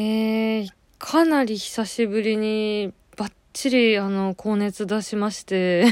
[0.00, 0.70] えー、
[1.00, 5.86] かなり久しぶりにバッチリあの高熱出しまして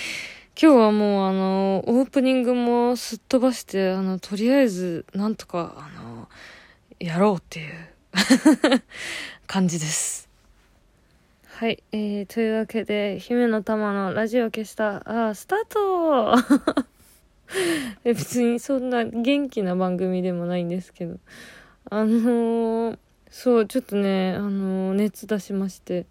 [0.60, 6.28] 今日はもうあのオープニングもすっ飛ばしてあのとりあえずなんとかあの
[7.00, 7.74] やろうっていう
[9.48, 10.28] 感じです。
[11.46, 16.84] はい、えー、というわけで姫の玉のラジオ消したあスタート。
[18.04, 21.18] 別にそんな元気な番組でもないんですけど
[21.88, 22.98] あのー、
[23.30, 26.06] そうちょっとねあの熱出しまして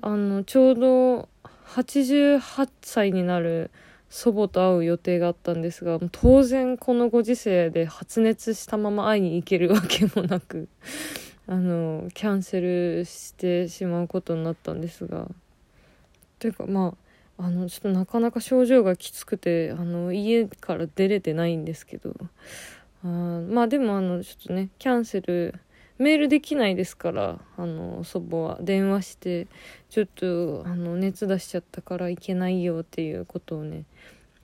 [0.00, 1.28] あのちょうど
[1.66, 3.70] 88歳になる
[4.10, 10.68] 祖母と会う予定があったんですが当然このご時世で発熱したまま会いに行けるわけもなく
[11.46, 15.28] あのキャンセルしてしまうことになったんですが。
[16.38, 16.94] というかま
[17.38, 22.14] ああのちょっとなかなか症状がきつくてあの家から出れてないんですけど。
[23.04, 25.54] あまあでもあのちょっとねキャンセル
[25.98, 29.46] メールできないですからあの祖母は電話して
[29.90, 33.84] ちょっとあの熱出しちゃったから行けないよっていうことをね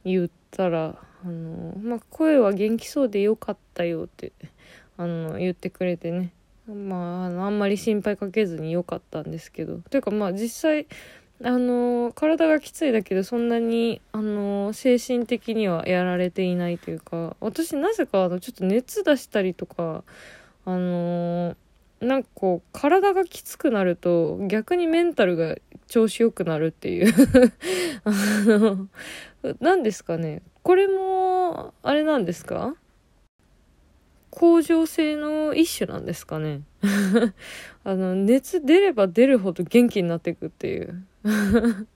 [0.04, 4.32] 言ったらあの、まあ、声は元気そうでよかったよって
[4.96, 6.32] あの言ってくれてね。
[6.68, 9.78] まああのあんまり心配かけずによかったんですけど。
[9.90, 10.86] というかまあ実際
[11.42, 20.02] あの体がきついだけどそんなにあの精神的にはやられていないというか私なぜかあのちょっと熱出したりとか
[20.68, 21.07] あの、
[22.00, 25.56] なんかこう体がきつくなると逆にメンタルが
[25.88, 27.12] 調子良くなるっていう。
[28.04, 28.12] あ
[28.46, 28.88] の
[29.60, 30.42] 何ですかね。
[30.62, 32.76] これもあれなんですか？
[34.30, 36.60] 恒常性の一種なんですかね。
[37.82, 41.04] あの熱出れば出るほど元気になっていくっていう。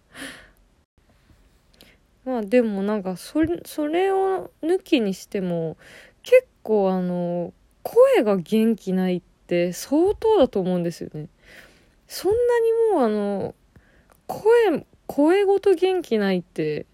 [2.25, 5.77] まあでもなんかそれそれを抜きにしても
[6.23, 9.32] 結構あの声が元気ないって
[9.73, 11.29] 相当だと思うんですよね。
[12.09, 13.55] そんなにもうあの、
[14.27, 16.87] 声、声ごと元気ないって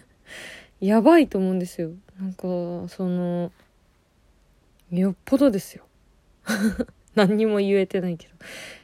[0.80, 1.92] やばいと思うんですよ。
[2.20, 2.42] なんか、
[2.88, 3.52] その、
[4.90, 5.84] よっぽどですよ。
[7.14, 8.28] 何にも言えてないけ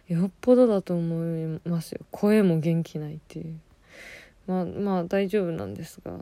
[0.08, 0.14] ど。
[0.14, 2.00] よっぽどだと思いますよ。
[2.10, 3.60] 声も元気ないっていう。
[4.46, 6.18] まあ、まあ大丈夫なんですが。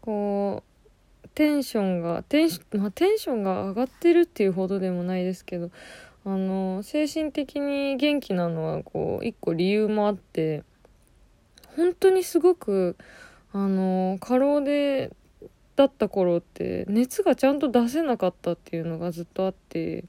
[0.00, 0.77] こう、
[1.38, 2.50] テンションがテン,、
[2.80, 5.70] まあ、テンションが上がってるっていうほどでもないですけど
[6.24, 10.64] あの精神的に元気なのはこう一個理由もあって
[11.76, 12.96] 本当にすごく
[13.52, 15.12] あの過労で
[15.76, 20.06] だった頃って熱がちゃんと出せなかったっていうのがずっとあって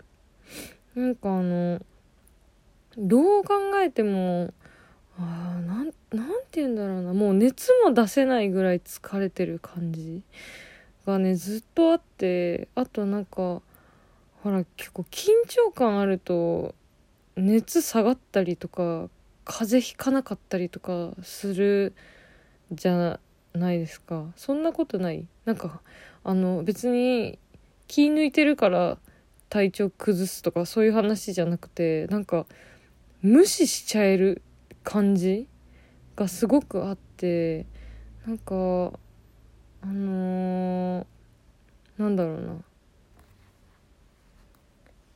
[0.96, 1.80] なんかあの
[2.98, 3.54] どう考
[3.84, 4.52] えても
[5.20, 5.94] あなんなんて
[6.54, 10.24] 言うんだろうなもう熱も出せないぐらい疲れてる感じ。
[11.10, 13.64] がねずっとあってあとなんかほ
[14.46, 16.76] ら結構緊張感あると
[17.36, 19.10] 熱下がったりとか
[19.44, 21.94] 風邪ひかなかったりとかする
[22.72, 23.20] じゃ
[23.54, 24.26] ないですか。
[24.36, 25.26] そんなことない。
[25.46, 25.82] なんか
[26.24, 27.40] あの別に
[27.88, 29.00] 気抜いてるから
[29.50, 32.46] 体調崩すとかそういう話じゃなくてなんか
[33.24, 34.44] 無視しちゃえる
[34.84, 35.48] 感じ
[36.16, 37.66] がすごくあって
[38.28, 38.94] なんか
[39.82, 41.06] あのー、
[41.98, 42.56] なんだろうな。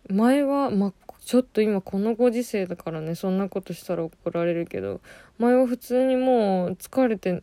[0.09, 0.94] 前はま
[1.25, 5.00] ちょっと今このご時世だからねそんなことしたら怒られるけど
[5.38, 7.41] 前は普通にもう疲れて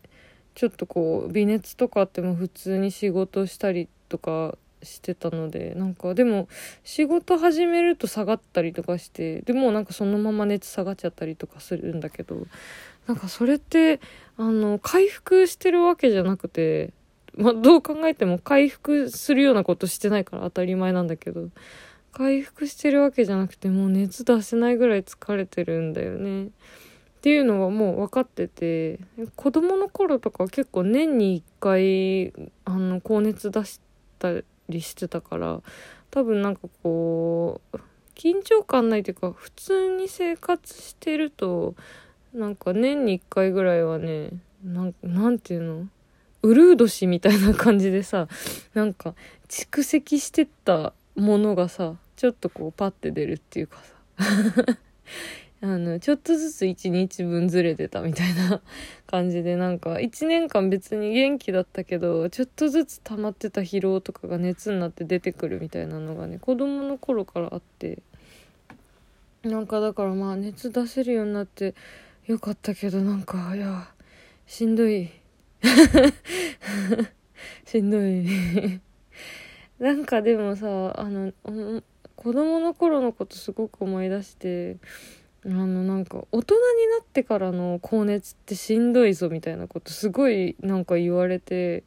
[0.54, 6.48] ちょっとこう微熱とかあっても普通に仕事したりとかしてたのでなんかでも
[6.84, 12.46] 仕事始めると下がったりとかしてでもなんかそのまま熱下がっちゃったりとかするんだけど
[13.06, 14.00] なんかそれって
[14.36, 16.92] あの回復してるわけじゃなくて
[17.36, 21.48] まあ、どう考えても回復するようなことしてないから当たり前なんだけど
[22.12, 26.46] 回復してるわけじゃなくてもう熱出せないぐらい疲れてるんだよね。
[26.46, 28.98] っていうのはもう分かってて
[29.36, 33.78] 子供の頃とか結構年に1回あの高熱出し
[34.18, 34.32] た
[34.70, 35.60] りしてたから
[36.10, 37.76] 多分なんかこう
[38.14, 41.74] 緊張感ないというか普通に生活してると
[42.32, 44.30] なんか年に1回ぐらいはね
[44.64, 44.84] な
[45.30, 45.88] んていうの？
[46.42, 48.28] うるう年みたいな感じでさ
[48.74, 49.14] なんか
[49.48, 54.78] 蓄積してったものがさちょっとこうパッて出るっていうかさ。
[55.62, 58.62] あのちょっとずつ1日分ずれてたみたいな
[59.06, 67.98] 感じでなんか1年間別に元気だったけどちょっとずつ溜まってた疲労とかが熱になって出てくるみたいなのがね子供の頃からあって。
[69.42, 71.74] なんかだからまあ熱出せるようになって
[72.26, 73.88] よかったけどなんかいや
[74.46, 75.19] しんどい。
[77.64, 78.26] しんどい。
[79.78, 81.32] なんかでもさあの
[82.16, 84.76] 子供の頃のことすごく思い出して
[85.46, 86.60] あのなんか大人に
[86.98, 91.84] なってからの高熱ってしんどいぞみたいなことすごいなんか言われて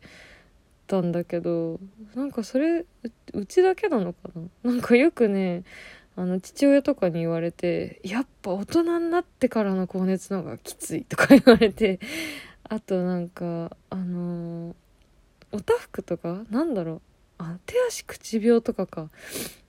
[0.87, 1.79] たんだけど
[2.15, 2.85] なんかそれ
[3.33, 4.29] うちだけなのか
[4.63, 4.71] な？
[4.71, 5.63] なんかよくね
[6.15, 11.99] あの父親とかに言われてやっぱ大人になってからの高熱の方がきついとか言われて
[12.69, 14.73] あとなんかあのー、
[15.51, 16.43] おたふくとか？
[16.49, 17.01] なんだろう？
[17.37, 19.09] あ手足口病とかか。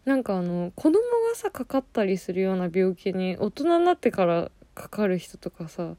[0.05, 1.01] なんかあの子供が
[1.35, 5.95] さかかったりするような病気に大人になってからかかる人とかさ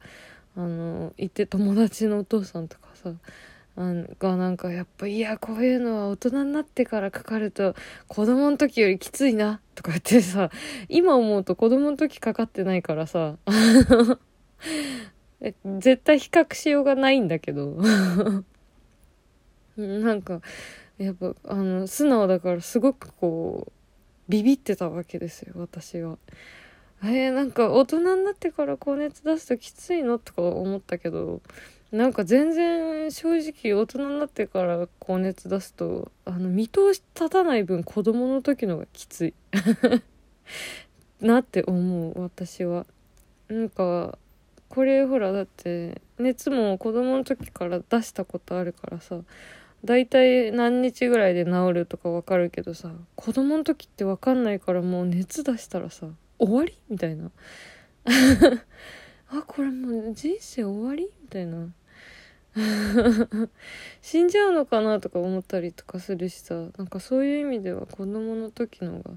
[0.55, 3.09] あのいて友達のお父さんとかさ
[3.77, 7.73] あがなんかやっぱいやこういうのは大人になってからかかると
[8.07, 10.51] 子供の時よりきついなとか言ってさ
[10.87, 13.37] 今思うと子供の時かかってないからさ
[15.45, 17.77] え絶対比較しようがないんだけど
[19.77, 20.41] なんか
[20.97, 23.71] やっぱあの素直だからすごくこう
[24.27, 26.17] ビビってたわけですよ私は。
[27.03, 31.41] えー、なんか大人になってから高熱出すときついのとか思ったけど
[31.91, 39.33] なんか全然正直大人になってから高熱出すとあの見通し立たない分子供の時のがきつい
[41.21, 42.87] なって思う私は。
[43.47, 44.17] なんか
[44.69, 49.19] これほらだって熱も子供の時から出したことあるからさ
[49.83, 56.07] 大体何日ぐらいで治るとかわかるけどさ子供の時って分かんないからもう熱出したらさ
[56.39, 57.31] 終わりみたいな。
[59.29, 61.69] あこれもう人生終わりみたいな。
[64.01, 69.11] 死んじゃうのかなとか思ったりとかするしさなんかそういう意味では子供の時のが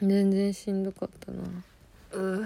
[0.00, 1.42] 全然しんどかったな。
[2.12, 2.44] う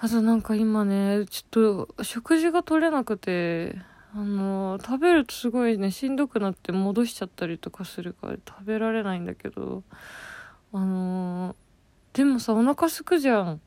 [0.00, 3.76] あとなんか今ねちょっと食事が取れなくて
[4.14, 9.82] あの食べるとすごいねしんどくなって戻しちゃったりとかするから食べられないんだけど
[10.72, 11.56] あの
[12.12, 13.60] でもさお腹すくじゃん。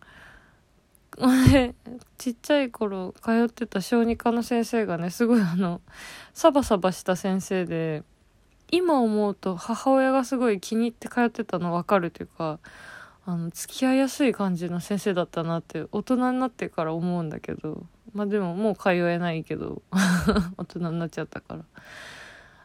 [1.51, 1.75] れ
[2.17, 5.81] ちっちゃい頃通ってた小児科の先生がねすごいあの
[6.33, 8.03] サバサバした先生で
[8.71, 12.59] 今思うと母親がすごい気に入って通ってたの分かるというか
[13.25, 19.81] あの付き合いやすい感じの先生だったなって大人になってから思うんだけどまあでももう通えないけど
[20.57, 21.63] 大人になっちゃったから。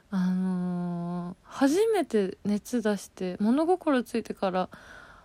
[0.08, 4.68] あのー、初めて熱出して物心ついてから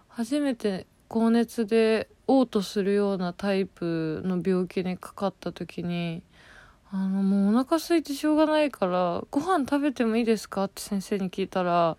[0.08, 6.24] 初めて高熱で嘔吐するようなタイプの病気にかかった時に
[6.94, 10.66] あのもうお腹空いてしょうがないからご飯食べてもいいですか？
[10.66, 11.98] って先生に聞いたら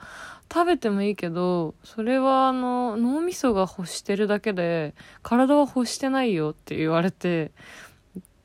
[0.53, 7.53] 食べてもいいけどそれはあの脳みそが欲してるだけで体は欲してないよって言われて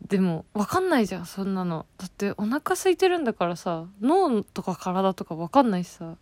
[0.08, 1.86] でも分かんないじゃんそんなの。
[1.98, 6.16] だってお腹空いてるんだからさ脳とか体とか分かんないしさ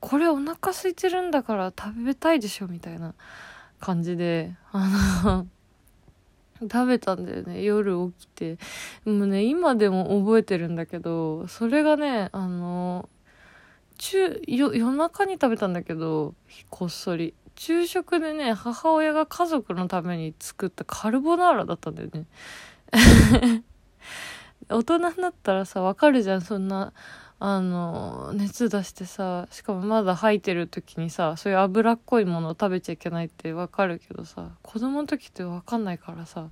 [0.00, 3.14] これお腹空いてるんだから食べたいでしょみたいな
[3.80, 4.88] 感じであ
[5.24, 5.46] の
[6.60, 7.62] 食べたんだよね。
[7.62, 8.58] 夜起きて。
[9.04, 13.08] もうね今でも覚えてるんだけどそれがねあの
[13.98, 16.34] 中夜中に食べたんだけど
[16.70, 17.34] こっそり。
[17.58, 22.26] 昼食でね母親が家族のために作ったカルボナーラだったんだよね。
[24.68, 26.42] 大人になったらさわかるじゃん。
[26.42, 26.92] そんな
[27.38, 36.48] あの熱出してさしかもまだ吐いてる時にさそういう脂っこいものを食べちゃいけないってわかるけどさ子供の時ってわかんないからさ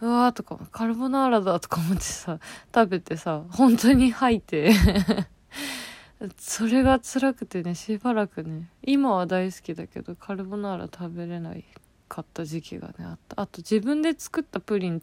[0.00, 2.38] うわーとかカルボナーラだとか思ってさ
[2.74, 4.72] 食べてさ本当に吐いて。
[6.38, 11.64] それが辛くてねしばらくね今は大好きだけどカルボナーラ食べれない
[12.08, 13.42] かった時期がねあった。
[13.42, 15.02] あと自分で作ったプリン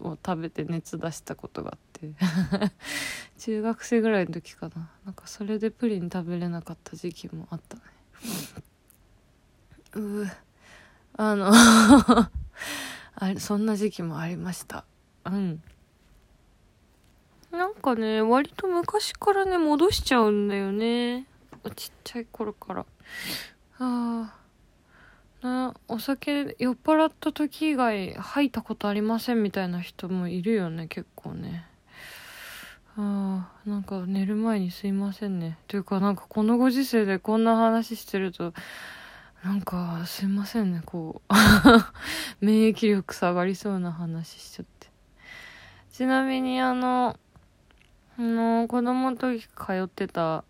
[0.00, 1.93] を食べて熱出したことがあって。
[3.38, 7.82] 中学生ぐらいの時かななんかそれでプリン食べれなかった時期もあったね
[9.94, 10.26] う
[11.16, 11.50] あの
[13.16, 14.84] あれそんな時期もありました
[15.24, 15.62] うん
[17.56, 21.26] なんかね、割と昔からね、戻しちゃうんだよね。
[21.76, 22.80] ちっちゃい頃から。
[22.80, 24.34] あ
[25.38, 25.46] あ。
[25.46, 31.64] な、お酒酔っ払った時以外吐いたことありませんみたいな人もいるよね、結構ね。
[32.96, 35.58] ああ、なんか寝る前にすいませんね。
[35.68, 38.52] というかなんかこのご時世でこんな話してると、
[39.44, 41.34] なんかすいませんね、こう。
[42.44, 44.88] 免疫力下がりそうな話しちゃって。
[45.92, 47.18] ちなみにあの、
[48.16, 49.48] あの子供の時通
[49.84, 50.44] ってた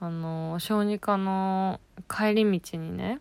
[0.00, 3.20] あの小児科の帰り道にね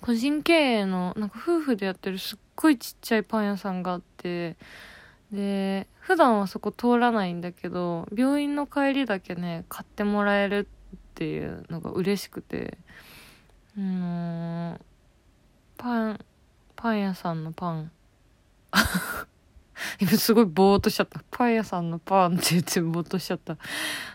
[0.00, 4.56] 個人経営のなんか夫婦でやってるすっごいちっちゃいパン屋さんがあって
[5.32, 12.78] で普段はそこ通らないんだけど病院の帰りだけね買ってもらえるっていうのが嬉しくて
[13.76, 14.80] うん
[15.76, 16.24] パン
[16.74, 17.92] パン屋さんのパン
[20.00, 21.22] 今すごいぼーっとしちゃった。
[21.30, 23.56] パン屋さんのパンって言ってぼーっとしちゃった。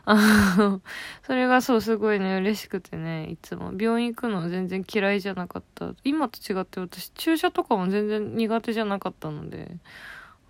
[0.05, 0.81] あの、
[1.23, 3.73] それがそうすごいね、嬉しくてね、いつも。
[3.77, 5.93] 病院行くの全然嫌いじゃなかった。
[6.03, 9.77] 今と違って私、注射とかも全然苦手じゃなかったので、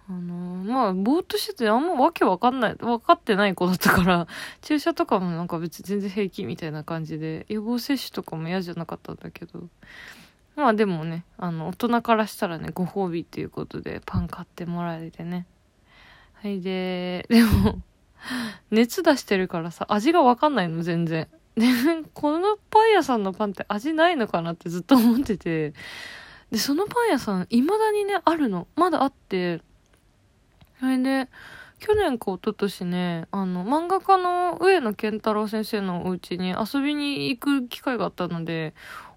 [0.07, 4.27] あのまあ、ぼーっとしててあんまわけわかんない、わかってない子だったから、
[4.61, 9.67] 注射とかもなんか別に全然平気みたいな感じで、予防接種とかも嫌じゃなかったんだけど、
[10.55, 15.47] まあでもね、あの、大人からしたらね、ご褒美っていうことでパン買ってもらえてね。
[16.35, 17.81] はい、で、 でも、
[18.69, 21.27] 熱出してるからさ、味がわかんないの、全然。
[21.55, 21.65] で、
[22.13, 25.73] このパン屋さんのパンって味ないのかなってずっと思ってて。
[26.51, 28.67] で、そのパン屋さん、未だにね、あるの。
[28.75, 29.61] まだあって、
[30.79, 31.29] それで、
[31.79, 38.73] 去年か一昨年ね、あの、漫画家の上野健太郎先生のお家に遊びに行く機会があったので、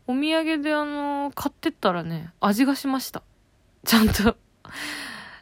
[0.07, 3.23] お土産であの、買ってったらね、味がしました。
[3.85, 4.37] ちゃんと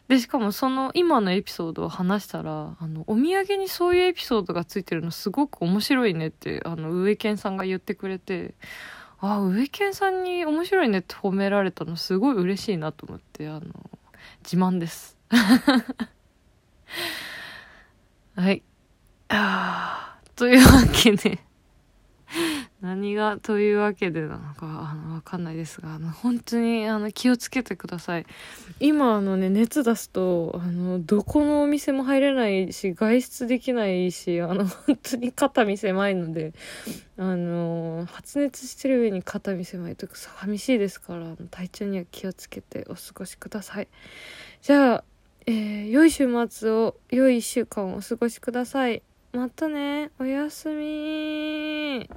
[0.09, 8.55] で、しかもその今のエピソードを話したら、あの、お土産にそういうエピソードがついてるのすごく面白いねって、あの、上健さんが言ってくれて、
[9.19, 13.63] あ、上健さんに面白いねって褒められたのすごい嬉しいなと思って、あの、
[14.45, 15.16] 自慢です。
[18.37, 18.63] はい。
[19.29, 21.39] あというわけで
[22.81, 28.27] 何がというわけでなのか、あの、わかんないですが、あの、本当に、あの、気をつけてください。
[28.81, 36.53] 今、あのね、熱出すと、あの、どこのお店も入れないし、外出できないし、あの、本当に肩身狭いので、
[37.17, 43.89] あの、発熱してる上に肩身狭いとか寂しいですから、体調には気をつけてお過ごしください。
[44.63, 45.05] じゃあ、
[45.49, 49.03] えー、良い週末を、良い一週間をお過ごしください。
[49.33, 50.11] またね。
[50.19, 52.11] おやすみ